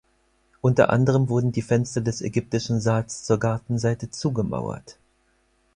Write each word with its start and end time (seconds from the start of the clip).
Unter 0.61 0.89
anderem 0.89 1.29
wurden 1.29 1.51
die 1.51 1.61
Fenster 1.61 2.01
des 2.01 2.23
ägyptischen 2.23 2.81
Saals 2.81 3.21
zur 3.23 3.37
Gartenseite 3.39 4.09
zugemauert. 4.09 4.97